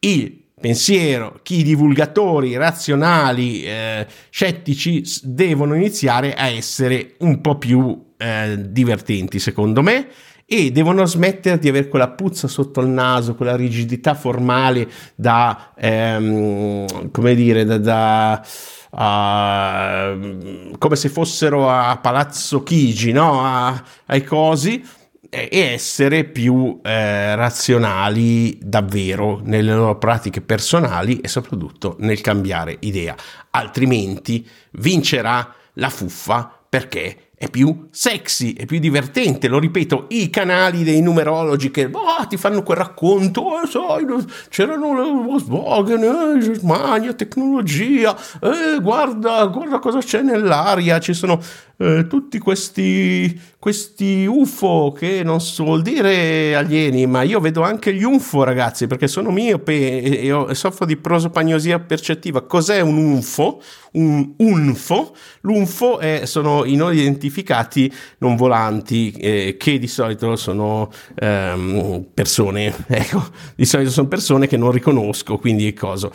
Il 0.00 0.38
pensiero, 0.60 1.40
chi 1.42 1.62
divulgatori 1.62 2.56
razionali, 2.56 3.64
eh, 3.64 4.06
scettici 4.28 5.02
devono 5.22 5.74
iniziare 5.74 6.34
a 6.34 6.48
essere 6.48 7.14
un 7.20 7.40
po' 7.40 7.56
più 7.56 8.12
eh, 8.18 8.56
divertenti, 8.68 9.38
secondo 9.38 9.80
me 9.80 10.06
e 10.52 10.72
devono 10.72 11.04
smettere 11.04 11.60
di 11.60 11.68
avere 11.68 11.86
quella 11.86 12.08
puzza 12.08 12.48
sotto 12.48 12.80
il 12.80 12.88
naso, 12.88 13.36
quella 13.36 13.54
rigidità 13.54 14.14
formale 14.14 14.90
da, 15.14 15.74
ehm, 15.76 17.12
come 17.12 17.36
dire, 17.36 17.64
da, 17.64 17.78
da 17.78 18.44
uh, 18.90 20.76
come 20.76 20.96
se 20.96 21.08
fossero 21.08 21.70
a 21.70 21.96
Palazzo 21.98 22.64
Chigi, 22.64 23.12
no? 23.12 23.44
A, 23.44 23.80
ai 24.06 24.24
cosi, 24.24 24.84
e 25.28 25.48
essere 25.52 26.24
più 26.24 26.80
eh, 26.82 27.36
razionali 27.36 28.58
davvero 28.60 29.40
nelle 29.44 29.72
loro 29.72 29.98
pratiche 29.98 30.40
personali 30.40 31.20
e 31.20 31.28
soprattutto 31.28 31.94
nel 32.00 32.20
cambiare 32.20 32.76
idea. 32.80 33.14
Altrimenti 33.50 34.44
vincerà 34.72 35.54
la 35.74 35.90
fuffa 35.90 36.52
perché 36.68 37.29
è 37.40 37.48
più 37.48 37.88
sexy, 37.90 38.52
è 38.52 38.66
più 38.66 38.78
divertente. 38.78 39.48
Lo 39.48 39.58
ripeto, 39.58 40.08
i 40.10 40.28
canali 40.28 40.84
dei 40.84 41.00
numerologi 41.00 41.70
che 41.70 41.88
oh, 41.90 42.26
ti 42.28 42.36
fanno 42.36 42.62
quel 42.62 42.76
racconto, 42.76 43.62
eh, 43.62 43.66
sai, 43.66 44.04
c'erano 44.50 44.92
le 44.92 45.10
Volkswagen, 45.10 46.02
eh, 46.02 46.38
Germania, 46.38 47.14
tecnologia, 47.14 48.14
eh, 48.42 48.78
guarda, 48.82 49.46
guarda 49.46 49.78
cosa 49.78 50.00
c'è 50.00 50.20
nell'aria, 50.20 51.00
ci 51.00 51.14
sono 51.14 51.40
eh, 51.82 52.06
tutti 52.06 52.38
questi, 52.38 53.40
questi 53.58 54.26
UFO 54.26 54.92
che 54.94 55.22
non 55.22 55.40
so 55.40 55.64
vuol 55.64 55.80
dire 55.80 56.54
alieni, 56.54 57.06
ma 57.06 57.22
io 57.22 57.40
vedo 57.40 57.62
anche 57.62 57.94
gli 57.94 58.02
UFO, 58.02 58.44
ragazzi, 58.44 58.86
perché 58.86 59.08
sono 59.08 59.30
miope 59.30 60.02
e, 60.02 60.26
e, 60.26 60.46
e 60.50 60.54
soffro 60.54 60.84
di 60.84 60.98
prosopagnosia 60.98 61.78
percettiva. 61.80 62.42
Cos'è 62.42 62.80
un 62.80 62.98
UFO? 62.98 63.62
Un 63.92 64.34
UNFO? 64.36 65.14
L'UNFO 65.40 65.98
è, 65.98 66.26
sono 66.26 66.66
i 66.66 66.76
non 66.76 66.92
identificati 66.92 67.90
non 68.18 68.36
volanti, 68.36 69.10
eh, 69.12 69.56
che 69.58 69.78
di 69.78 69.88
solito 69.88 70.36
sono 70.36 70.92
ehm, 71.14 72.08
persone, 72.12 72.74
ecco, 72.88 73.24
di 73.56 73.64
solito 73.64 73.90
sono 73.90 74.06
persone 74.06 74.46
che 74.46 74.58
non 74.58 74.70
riconosco, 74.70 75.38
quindi 75.38 75.72
cosa? 75.72 76.10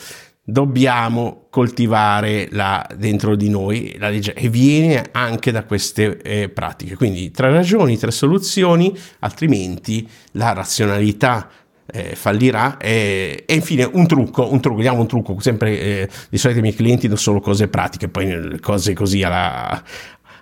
Dobbiamo 0.47 1.47
coltivare 1.49 2.47
la, 2.51 2.87
dentro 2.95 3.35
di 3.35 3.49
noi 3.49 3.95
la 3.97 4.09
legge 4.09 4.35
e 4.35 4.47
viene 4.47 5.03
anche 5.11 5.51
da 5.51 5.63
queste 5.63 6.21
eh, 6.21 6.49
pratiche. 6.49 6.95
Quindi 6.95 7.31
tre 7.31 7.51
ragioni, 7.51 7.97
tre 7.97 8.11
soluzioni, 8.11 8.95
altrimenti 9.19 10.07
la 10.33 10.53
razionalità 10.53 11.49
eh, 11.87 12.15
fallirà 12.15 12.77
e, 12.77 13.43
e, 13.45 13.55
infine 13.55 13.89
un 13.91 14.05
trucco, 14.05 14.51
un 14.51 14.61
trucco, 14.61 14.81
diamo 14.81 15.01
un 15.01 15.07
trucco, 15.07 15.39
sempre 15.39 15.79
eh, 15.79 16.09
di 16.29 16.37
solito 16.37 16.59
i 16.59 16.63
miei 16.63 16.75
clienti 16.75 17.07
danno 17.07 17.19
solo 17.19 17.39
cose 17.39 17.67
pratiche, 17.67 18.07
poi 18.07 18.59
cose 18.59 18.93
così 18.93 19.23
alla, 19.23 19.83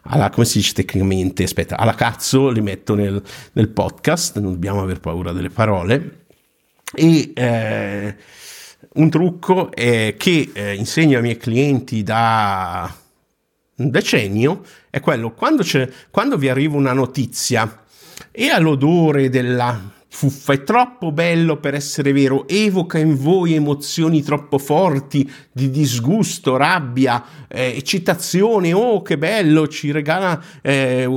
alla, 0.04 0.30
come 0.30 0.46
si 0.46 0.58
dice 0.58 0.74
tecnicamente, 0.74 1.44
aspetta, 1.44 1.78
alla 1.78 1.96
cazzo 1.96 2.50
li 2.50 2.62
metto 2.62 2.94
nel, 2.94 3.22
nel 3.54 3.70
podcast, 3.70 4.38
non 4.40 4.52
dobbiamo 4.52 4.82
aver 4.82 5.00
paura 5.00 5.32
delle 5.32 5.50
parole 5.50 6.26
e 6.94 7.32
eh, 7.34 8.16
un 8.94 9.10
trucco 9.10 9.72
eh, 9.72 10.16
che 10.18 10.52
eh, 10.54 10.75
insegno 10.75 11.18
ai 11.18 11.24
miei 11.24 11.38
clienti 11.38 12.04
da 12.04 12.94
un 13.75 13.90
decennio 13.90 14.63
è 14.90 15.00
quello 15.00 15.32
quando, 15.32 15.63
quando 16.12 16.38
vi 16.38 16.50
arriva 16.50 16.75
una 16.75 16.94
notizia 16.94 17.84
e 18.32 18.50
all'odore 18.50 19.30
della 19.30 19.80
fuffa, 20.15 20.53
è 20.53 20.62
troppo 20.62 21.12
bello 21.12 21.58
per 21.58 21.74
essere 21.74 22.13
vero, 22.13 22.48
evoca 22.48 23.00
in 23.00 23.17
voi 23.17 23.55
emozioni 23.55 24.22
troppo 24.22 24.60
forti 24.60 25.29
di 25.51 25.72
disgusto, 25.72 26.55
rabbia, 26.55 27.24
eh, 27.48 27.74
eccitazione, 27.75 28.74
oh 28.74 29.01
che 29.01 29.17
bello, 29.17 29.67
ci 29.67 29.91
regala, 29.91 30.39
eh, 30.62 31.10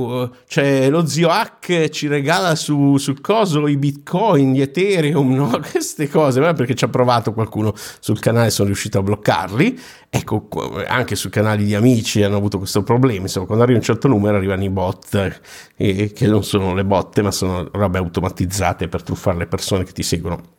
cioè 0.47 0.89
lo 0.89 1.05
zio 1.05 1.29
Hack 1.29 1.89
ci 1.89 2.07
regala 2.07 2.55
su, 2.55 2.97
sul 2.97 3.21
coso 3.21 3.67
i 3.67 3.77
bitcoin, 3.77 4.53
gli 4.53 4.61
ethereum, 4.61 5.31
no? 5.31 5.59
queste 5.71 6.09
cose, 6.09 6.41
perché 6.41 6.73
ci 6.73 6.85
ha 6.85 6.89
provato 6.89 7.33
qualcuno 7.33 7.73
sul 7.99 8.19
canale, 8.19 8.49
sono 8.49 8.67
riuscito 8.67 8.97
a 8.97 9.03
bloccarli, 9.03 9.79
ecco, 10.09 10.47
anche 10.87 11.15
sui 11.15 11.29
canali 11.29 11.65
di 11.65 11.75
amici 11.75 12.23
hanno 12.23 12.37
avuto 12.37 12.57
questo 12.57 12.81
problema, 12.81 13.21
insomma, 13.21 13.45
quando 13.45 13.63
arriva 13.63 13.77
un 13.77 13.85
certo 13.85 14.07
numero 14.07 14.37
arrivano 14.37 14.63
i 14.63 14.69
bot, 14.69 15.39
eh, 15.75 16.11
che 16.11 16.25
non 16.25 16.43
sono 16.43 16.73
le 16.73 16.83
botte, 16.83 17.21
ma 17.21 17.29
sono 17.29 17.69
robe 17.71 17.99
automatizzate 17.99 18.85
per 18.87 19.03
truffare 19.03 19.37
le 19.37 19.47
persone 19.47 19.83
che 19.83 19.91
ti 19.91 20.03
seguono. 20.03 20.55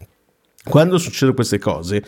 Quando 0.64 0.98
succedono 0.98 1.34
queste 1.34 1.58
cose, 1.58 2.02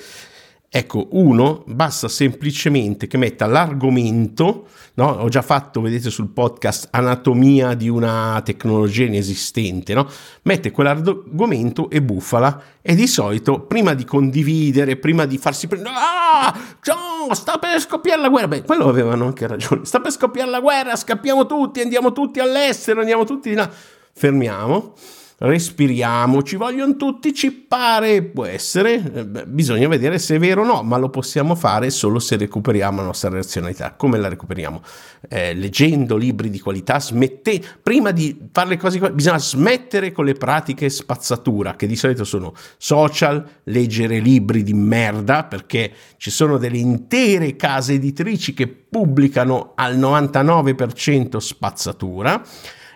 Ecco, 0.72 1.08
uno 1.10 1.64
basta 1.66 2.06
semplicemente 2.06 3.08
che 3.08 3.16
metta 3.16 3.46
l'argomento, 3.46 4.68
no? 4.94 5.08
ho 5.08 5.28
già 5.28 5.42
fatto, 5.42 5.80
vedete 5.80 6.10
sul 6.10 6.28
podcast, 6.28 6.86
anatomia 6.92 7.74
di 7.74 7.88
una 7.88 8.40
tecnologia 8.44 9.02
inesistente, 9.02 9.94
no? 9.94 10.08
mette 10.42 10.70
quell'argomento 10.70 11.90
e 11.90 12.00
bufala 12.00 12.62
e 12.82 12.94
di 12.94 13.08
solito 13.08 13.62
prima 13.62 13.94
di 13.94 14.04
condividere, 14.04 14.96
prima 14.96 15.26
di 15.26 15.38
farsi 15.38 15.66
prendere, 15.66 15.92
ah, 15.96 16.56
no, 16.84 17.34
sta 17.34 17.58
per 17.58 17.80
scoppiare 17.80 18.20
la 18.20 18.28
guerra, 18.28 18.46
beh, 18.46 18.62
quello 18.62 18.88
avevano 18.88 19.26
anche 19.26 19.48
ragione, 19.48 19.84
sta 19.84 19.98
per 19.98 20.12
scoppiare 20.12 20.50
la 20.50 20.60
guerra, 20.60 20.94
scappiamo 20.94 21.46
tutti, 21.46 21.80
andiamo 21.80 22.12
tutti 22.12 22.38
all'estero, 22.38 23.00
andiamo 23.00 23.24
tutti 23.24 23.48
di 23.48 23.56
là, 23.56 23.68
fermiamo 24.12 24.94
respiriamo, 25.42 26.42
ci 26.42 26.56
vogliono 26.56 26.96
tutti 26.96 27.32
cippare, 27.32 28.22
può 28.22 28.44
essere, 28.44 29.02
eh, 29.14 29.46
bisogna 29.46 29.88
vedere 29.88 30.18
se 30.18 30.36
è 30.36 30.38
vero 30.38 30.62
o 30.62 30.64
no, 30.66 30.82
ma 30.82 30.98
lo 30.98 31.08
possiamo 31.08 31.54
fare 31.54 31.88
solo 31.88 32.18
se 32.18 32.36
recuperiamo 32.36 32.98
la 32.98 33.06
nostra 33.06 33.30
razionalità. 33.30 33.94
Come 33.94 34.18
la 34.18 34.28
recuperiamo? 34.28 34.82
Eh, 35.28 35.54
leggendo 35.54 36.16
libri 36.16 36.50
di 36.50 36.60
qualità, 36.60 37.00
smette, 37.00 37.58
prima 37.82 38.10
di 38.10 38.38
fare 38.52 38.68
le 38.68 38.76
cose, 38.76 38.98
bisogna 39.12 39.38
smettere 39.38 40.12
con 40.12 40.26
le 40.26 40.34
pratiche 40.34 40.90
spazzatura, 40.90 41.74
che 41.74 41.86
di 41.86 41.96
solito 41.96 42.24
sono 42.24 42.52
social, 42.76 43.42
leggere 43.64 44.18
libri 44.18 44.62
di 44.62 44.74
merda, 44.74 45.44
perché 45.44 45.90
ci 46.18 46.30
sono 46.30 46.58
delle 46.58 46.76
intere 46.76 47.56
case 47.56 47.94
editrici 47.94 48.52
che 48.52 48.68
pubblicano 48.68 49.72
al 49.74 49.98
99% 49.98 51.38
spazzatura 51.38 52.44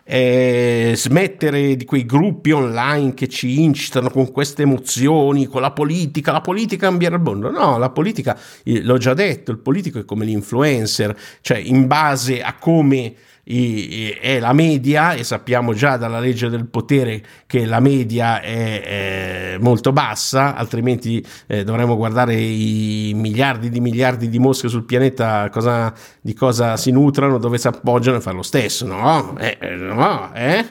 eh, 0.05 0.93
smettere 0.97 1.77
di 1.77 1.85
quei 1.85 2.05
gruppi 2.05 2.51
online 2.53 3.15
che 3.15 3.29
ci 3.29 3.63
incitano 3.63 4.11
con 4.11 4.31
queste 4.31 4.63
emozioni, 4.63 5.47
con 5.47 5.63
la 5.63 5.73
politica, 5.73 6.31
la 6.31 6.41
politica 6.43 6.89
cambierà 6.89 7.17
il 7.17 7.23
mondo. 7.23 7.51
No, 7.51 7.79
la 7.79 7.91
politica, 7.91 8.39
l'ho 8.65 8.99
già 8.99 9.15
detto, 9.15 9.51
il 9.51 9.59
politico 9.59 9.99
è 9.99 10.05
come 10.05 10.27
l'influencer, 10.27 11.17
cioè 11.41 11.59
in 11.59 11.87
base 11.87 12.43
a 12.43 12.55
come 12.59 13.15
è 13.45 14.39
la 14.41 14.55
media 14.55 15.13
e 15.13 15.23
sappiamo 15.23 15.75
già 15.75 15.99
dalla 15.99 16.19
legge 16.19 16.49
del 16.49 16.67
potere 16.67 17.23
che 17.47 17.67
la 17.67 17.79
media 17.79 18.41
è, 18.41 18.83
è 18.83 19.57
molto 19.61 19.93
bassa, 19.93 20.55
altrimenti 20.55 21.25
eh, 21.47 21.63
dovremmo 21.63 21.97
guardare 21.97 22.35
i 22.35 23.13
miliardi 23.15 23.69
di 23.69 23.81
miliardi 23.81 24.29
di 24.31 24.39
mosche 24.39 24.69
sul 24.69 24.85
pianeta 24.85 25.51
cosa, 25.51 25.93
di 26.21 26.33
cosa 26.33 26.77
si 26.79 26.91
nutrano, 26.91 27.39
dove 27.39 27.59
si 27.59 27.67
appoggiano 27.67 28.17
e 28.17 28.21
fare 28.21 28.37
lo 28.37 28.43
stesso, 28.43 28.87
no? 28.87 29.37
Eh, 29.39 29.59
eh, 29.61 29.75
no, 29.75 30.33
eh? 30.35 30.65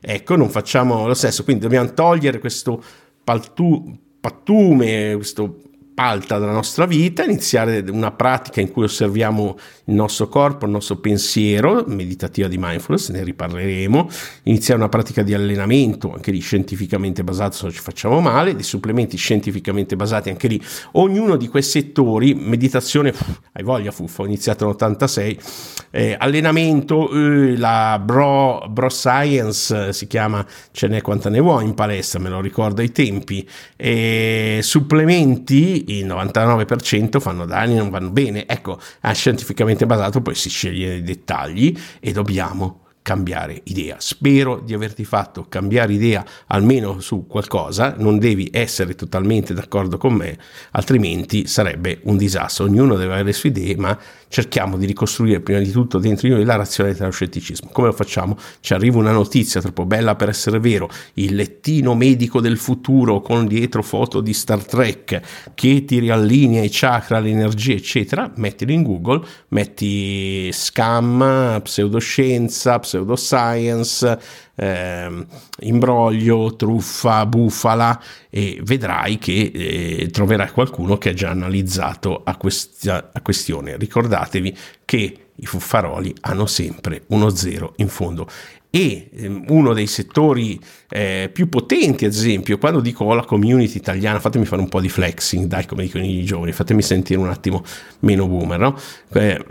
Ecco, 0.00 0.36
non 0.36 0.50
facciamo 0.50 1.06
lo 1.06 1.14
stesso, 1.14 1.44
quindi 1.44 1.62
dobbiamo 1.62 1.92
togliere 1.92 2.38
questo 2.38 2.82
paltu, 3.24 3.98
pattume, 4.20 5.14
questo 5.16 5.62
alta 5.98 6.38
della 6.38 6.52
nostra 6.52 6.86
vita, 6.86 7.24
iniziare 7.24 7.84
una 7.90 8.12
pratica 8.12 8.60
in 8.60 8.70
cui 8.70 8.84
osserviamo 8.84 9.58
il 9.86 9.94
nostro 9.94 10.28
corpo, 10.28 10.64
il 10.64 10.70
nostro 10.70 10.96
pensiero, 10.96 11.84
meditativa 11.88 12.46
di 12.46 12.56
mindfulness, 12.56 13.10
ne 13.10 13.24
riparleremo, 13.24 14.08
iniziare 14.44 14.78
una 14.78 14.88
pratica 14.88 15.22
di 15.22 15.34
allenamento, 15.34 16.12
anche 16.12 16.30
lì 16.30 16.38
scientificamente 16.38 17.24
basato 17.24 17.56
se 17.56 17.64
non 17.64 17.72
ci 17.72 17.80
facciamo 17.80 18.20
male, 18.20 18.54
di 18.54 18.62
supplementi 18.62 19.16
scientificamente 19.16 19.96
basati, 19.96 20.28
anche 20.28 20.46
lì. 20.46 20.62
Ognuno 20.92 21.36
di 21.36 21.48
quei 21.48 21.62
settori, 21.62 22.34
meditazione, 22.34 23.12
hai 23.52 23.64
voglia 23.64 23.90
fuffa, 23.90 24.22
ho 24.22 24.26
iniziato 24.26 24.66
nell'86, 24.66 25.86
eh, 25.90 26.16
allenamento, 26.16 27.10
eh, 27.10 27.56
la 27.56 28.00
bro, 28.02 28.66
bro 28.70 28.88
Science 28.88 29.92
si 29.92 30.06
chiama, 30.06 30.46
ce 30.70 30.86
n'è 30.86 31.02
quanta 31.02 31.28
ne 31.28 31.40
vuoi 31.40 31.64
in 31.64 31.74
palestra, 31.74 32.20
me 32.20 32.28
lo 32.28 32.40
ricordo 32.40 32.82
ai 32.82 32.92
tempi, 32.92 33.48
eh, 33.76 34.60
supplementi 34.62 35.86
il 35.88 36.06
99% 36.06 37.20
fanno 37.20 37.44
danni, 37.44 37.76
non 37.76 37.90
vanno 37.90 38.10
bene. 38.10 38.46
Ecco, 38.46 38.78
è 39.00 39.12
scientificamente 39.12 39.86
basato, 39.86 40.20
poi 40.20 40.34
si 40.34 40.48
sceglie 40.48 40.96
i 40.96 41.02
dettagli 41.02 41.78
e 42.00 42.12
dobbiamo 42.12 42.86
cambiare 43.08 43.62
idea. 43.64 43.96
Spero 44.00 44.60
di 44.62 44.74
averti 44.74 45.02
fatto 45.02 45.46
cambiare 45.48 45.94
idea 45.94 46.22
almeno 46.48 47.00
su 47.00 47.26
qualcosa, 47.26 47.94
non 47.96 48.18
devi 48.18 48.50
essere 48.52 48.94
totalmente 48.94 49.54
d'accordo 49.54 49.96
con 49.96 50.12
me, 50.12 50.36
altrimenti 50.72 51.46
sarebbe 51.46 52.00
un 52.02 52.18
disastro. 52.18 52.66
Ognuno 52.66 52.96
deve 52.96 53.12
avere 53.12 53.28
le 53.28 53.32
sue 53.32 53.48
idee, 53.48 53.76
ma 53.76 53.98
cerchiamo 54.28 54.76
di 54.76 54.84
ricostruire 54.84 55.40
prima 55.40 55.60
di 55.60 55.70
tutto 55.70 55.98
dentro 55.98 56.28
di 56.28 56.34
noi 56.34 56.44
la 56.44 56.56
razionalità 56.56 57.04
dello 57.04 57.14
scetticismo. 57.14 57.70
Come 57.72 57.86
lo 57.86 57.94
facciamo? 57.94 58.36
Ci 58.60 58.74
arriva 58.74 58.98
una 58.98 59.12
notizia 59.12 59.62
troppo 59.62 59.86
bella 59.86 60.14
per 60.14 60.28
essere 60.28 60.60
vero, 60.60 60.90
il 61.14 61.34
lettino 61.34 61.94
medico 61.94 62.42
del 62.42 62.58
futuro 62.58 63.22
con 63.22 63.46
dietro 63.46 63.82
foto 63.82 64.20
di 64.20 64.34
Star 64.34 64.62
Trek 64.66 65.20
che 65.54 65.84
ti 65.86 65.98
riallinea 65.98 66.62
i 66.62 66.68
chakra, 66.70 67.20
l'energia, 67.20 67.72
eccetera, 67.72 68.30
mettilo 68.36 68.72
in 68.72 68.82
Google, 68.82 69.26
metti 69.48 70.50
scam, 70.52 71.58
pseudoscienza, 71.62 72.78
pseudoscience, 72.98 74.18
eh, 74.54 75.26
imbroglio, 75.60 76.56
truffa, 76.56 77.26
bufala 77.26 78.00
e 78.28 78.60
vedrai 78.62 79.18
che 79.18 79.50
eh, 79.54 80.08
troverai 80.10 80.50
qualcuno 80.50 80.98
che 80.98 81.10
ha 81.10 81.14
già 81.14 81.30
analizzato 81.30 82.22
a 82.24 82.36
questa 82.36 83.10
a 83.12 83.20
questione. 83.20 83.76
Ricordatevi 83.76 84.56
che 84.84 85.16
i 85.40 85.46
fuffaroli 85.46 86.14
hanno 86.22 86.46
sempre 86.46 87.02
uno 87.08 87.28
zero 87.30 87.74
in 87.76 87.88
fondo 87.88 88.28
e 88.70 89.08
ehm, 89.14 89.44
uno 89.48 89.72
dei 89.72 89.86
settori 89.86 90.60
eh, 90.90 91.30
più 91.32 91.48
potenti, 91.48 92.04
ad 92.04 92.12
esempio, 92.12 92.58
quando 92.58 92.80
dico 92.80 93.12
la 93.14 93.24
community 93.24 93.76
italiana, 93.78 94.20
fatemi 94.20 94.44
fare 94.44 94.60
un 94.60 94.68
po' 94.68 94.80
di 94.80 94.88
flexing, 94.88 95.46
dai, 95.46 95.64
come 95.64 95.84
dicono 95.84 96.04
i 96.04 96.24
giovani, 96.24 96.52
fatemi 96.52 96.82
sentire 96.82 97.18
un 97.18 97.28
attimo 97.28 97.64
meno 98.00 98.26
boomer, 98.26 98.58
no? 98.58 98.78
Eh, 99.14 99.42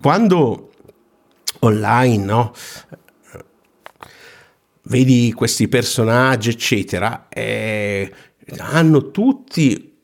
quando 0.00 0.70
online, 1.60 2.24
no? 2.24 2.52
vedi 4.88 5.32
questi 5.32 5.68
personaggi, 5.68 6.50
eccetera, 6.50 7.28
eh, 7.28 8.10
hanno 8.58 9.10
tutti 9.10 9.94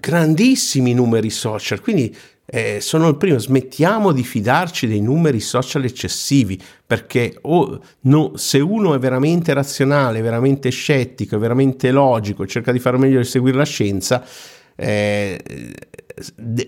grandissimi 0.00 0.94
numeri 0.94 1.30
social, 1.30 1.80
quindi 1.80 2.14
eh, 2.46 2.78
sono 2.80 3.08
il 3.08 3.16
primo, 3.16 3.38
smettiamo 3.38 4.12
di 4.12 4.22
fidarci 4.22 4.86
dei 4.86 5.02
numeri 5.02 5.40
social 5.40 5.84
eccessivi, 5.84 6.58
perché 6.86 7.36
oh, 7.42 7.78
no, 8.02 8.32
se 8.36 8.58
uno 8.60 8.94
è 8.94 8.98
veramente 8.98 9.52
razionale, 9.52 10.22
veramente 10.22 10.70
scettico, 10.70 11.38
veramente 11.38 11.90
logico, 11.90 12.46
cerca 12.46 12.72
di 12.72 12.78
fare 12.78 12.96
meglio 12.96 13.18
di 13.18 13.26
seguire 13.26 13.58
la 13.58 13.64
scienza, 13.64 14.24
eh, 14.74 15.38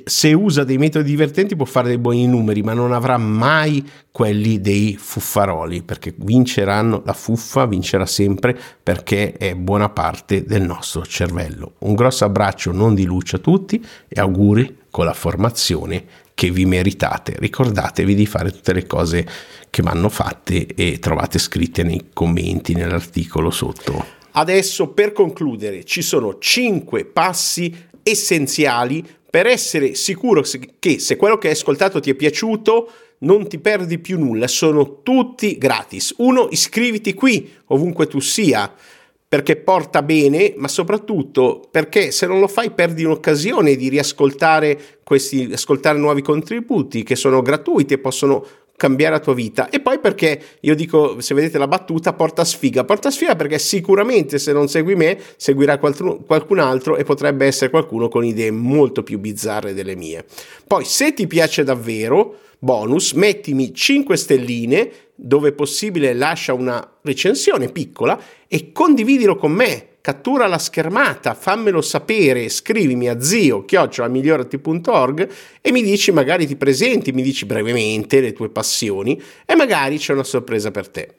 se 0.05 0.33
usa 0.33 0.65
dei 0.65 0.79
metodi 0.79 1.11
divertenti 1.11 1.57
può 1.57 1.65
fare 1.65 1.89
dei 1.89 1.99
buoni 1.99 2.27
numeri, 2.27 2.63
ma 2.63 2.73
non 2.73 2.93
avrà 2.93 3.17
mai 3.17 3.89
quelli 4.11 4.61
dei 4.61 4.97
fuffaroli, 4.99 5.83
perché 5.83 6.15
vinceranno, 6.17 7.03
la 7.05 7.13
fuffa 7.13 7.67
vincerà 7.67 8.07
sempre 8.07 8.59
perché 8.83 9.33
è 9.33 9.55
buona 9.55 9.89
parte 9.89 10.45
del 10.45 10.63
nostro 10.63 11.05
cervello. 11.05 11.75
Un 11.79 11.95
grosso 11.95 12.25
abbraccio 12.25 12.73
non 12.73 12.95
di 12.95 13.05
luce 13.05 13.37
a 13.37 13.41
tutti 13.41 13.85
e 14.09 14.21
auguri 14.21 14.79
con 14.91 15.05
la 15.05 15.15
formazione 15.15 16.05
che 16.35 16.51
vi 16.51 16.65
meritate. 16.65 17.35
Ricordatevi 17.39 18.15
di 18.15 18.27
fare 18.27 18.51
tutte 18.51 18.73
le 18.73 18.87
cose 18.87 19.27
che 19.69 19.83
vanno 19.83 20.09
fatte 20.09 20.67
e 20.67 20.99
trovate 20.99 21.39
scritte 21.39 21.83
nei 21.83 22.07
commenti, 22.13 22.75
nell'articolo 22.75 23.51
sotto. 23.51 24.19
Adesso 24.33 24.89
per 24.89 25.13
concludere 25.13 25.85
ci 25.85 26.03
sono 26.03 26.39
5 26.39 27.05
passi 27.05 27.89
essenziali 28.03 29.07
per 29.31 29.47
essere 29.47 29.95
sicuro 29.95 30.43
che 30.81 30.99
se 30.99 31.17
quello 31.17 31.39
che 31.39 31.47
hai 31.47 31.53
ascoltato 31.53 32.01
ti 32.01 32.11
è 32.11 32.15
piaciuto 32.15 32.91
non 33.19 33.47
ti 33.47 33.59
perdi 33.59 33.99
più 33.99 34.19
nulla, 34.19 34.49
sono 34.49 35.03
tutti 35.03 35.57
gratis. 35.57 36.15
Uno, 36.19 36.49
iscriviti 36.51 37.15
qui 37.15 37.49
ovunque 37.67 38.07
tu 38.07 38.19
sia 38.19 38.75
perché 39.31 39.55
porta 39.55 40.03
bene, 40.03 40.55
ma 40.57 40.67
soprattutto 40.67 41.63
perché 41.71 42.11
se 42.11 42.27
non 42.27 42.41
lo 42.41 42.49
fai 42.49 42.73
perdi 42.73 43.05
un'occasione 43.05 43.77
di 43.77 43.89
riascoltare 43.89 44.99
questi, 45.05 45.49
ascoltare 45.53 45.99
nuovi 45.99 46.21
contributi 46.21 47.05
che 47.05 47.15
sono 47.15 47.41
gratuiti 47.41 47.95
e 47.95 47.99
possono 47.99 48.45
cambiare 48.81 49.17
la 49.17 49.21
tua 49.21 49.35
vita. 49.35 49.69
E 49.69 49.81
poi 49.81 49.99
perché 49.99 50.41
io 50.61 50.75
dico, 50.75 51.21
se 51.21 51.35
vedete 51.35 51.59
la 51.59 51.69
battuta, 51.69 52.15
porta 52.15 52.47
sfiga. 52.47 52.83
Porta 52.83 53.11
sfiga 53.11 53.37
perché 53.37 53.59
sicuramente 53.59 54.39
se 54.39 54.55
non 54.55 54.69
segui 54.69 54.95
me, 54.95 55.19
seguirà 55.37 55.77
qualcun 55.77 56.59
altro 56.59 56.97
e 56.97 57.05
potrebbe 57.05 57.45
essere 57.45 57.69
qualcuno 57.69 58.09
con 58.09 58.25
idee 58.25 58.51
molto 58.51 59.03
più 59.03 59.19
bizzarre 59.19 59.75
delle 59.75 59.97
mie. 59.97 60.25
Poi, 60.67 60.87
se 60.87 61.13
ti 61.13 61.27
piace 61.27 61.63
davvero, 61.63 62.39
bonus, 62.59 63.13
mettimi 63.13 63.75
5 63.75 64.17
stelline, 64.17 64.91
dove 65.21 65.53
possibile 65.53 66.15
lascia 66.15 66.53
una 66.53 66.97
recensione 67.03 67.69
piccola 67.69 68.21
e 68.49 68.73
condividilo 68.73 69.37
con 69.37 69.53
me 69.53 69.91
cattura 70.01 70.47
la 70.47 70.59
schermata, 70.59 71.35
fammelo 71.35 71.83
sapere, 71.83 72.49
scrivimi 72.49 73.09
a 73.09 73.21
zio 73.21 73.65
chiocciolamigliorati.org 73.65 75.29
e 75.61 75.73
mi 75.73 75.83
dici, 75.83 76.11
magari 76.11 76.47
ti 76.47 76.57
presenti, 76.57 77.13
mi 77.13 77.23
dici 77.23 77.45
brevemente 77.45 78.21
le 78.21 78.33
tue 78.33 78.49
passioni 78.49 79.21
e 79.45 79.55
magari 79.55 79.99
c'è 79.99 80.15
una 80.15 80.25
sorpresa 80.25 80.71
per 80.71 80.89
te. 80.89 81.15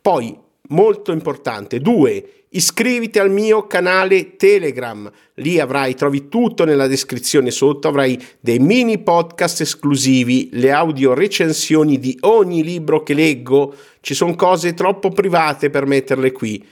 Poi 0.00 0.38
molto 0.68 1.12
importante. 1.12 1.80
Due, 1.80 2.44
iscriviti 2.56 3.18
al 3.18 3.30
mio 3.30 3.66
canale 3.66 4.36
Telegram. 4.36 5.10
Lì 5.34 5.60
avrai, 5.60 5.94
trovi 5.94 6.28
tutto 6.28 6.64
nella 6.64 6.86
descrizione 6.86 7.50
sotto, 7.50 7.88
avrai 7.88 8.20
dei 8.40 8.58
mini 8.58 8.98
podcast 8.98 9.60
esclusivi, 9.60 10.48
le 10.52 10.72
audio 10.72 11.14
recensioni 11.14 11.98
di 11.98 12.16
ogni 12.22 12.62
libro 12.62 13.02
che 13.02 13.14
leggo. 13.14 13.74
Ci 14.00 14.14
sono 14.14 14.34
cose 14.34 14.74
troppo 14.74 15.10
private 15.10 15.70
per 15.70 15.86
metterle 15.86 16.32
qui 16.32 16.64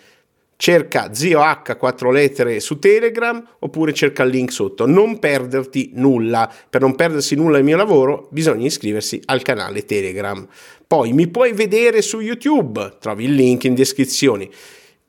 cerca 0.57 1.13
zio 1.13 1.41
H 1.41 1.77
4 1.77 2.11
lettere 2.11 2.61
su 2.61 2.79
Telegram 2.79 3.45
oppure 3.59 3.93
cerca 3.93 4.23
il 4.23 4.31
link 4.31 4.53
sotto. 4.53 4.87
Non 4.87 5.19
perderti 5.19 5.91
nulla. 5.95 6.51
Per 6.71 6.81
non 6.81 6.95
perdersi 6.95 7.35
nulla 7.35 7.57
del 7.57 7.65
mio 7.65 7.77
lavoro 7.77 8.29
bisogna 8.31 8.67
iscriversi 8.67 9.21
al 9.27 9.43
canale 9.43 9.85
Telegram. 9.85 10.47
Poi 10.87 11.13
mi 11.13 11.27
puoi 11.29 11.53
vedere 11.53 12.03
su 12.03 12.21
YouTube, 12.21 12.97
trovi 13.01 13.25
il 13.25 13.35
link 13.35 13.65
in 13.65 13.75
descrizione. 13.75 14.49